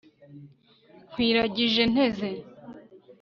[1.11, 2.29] nkwiragije, nteze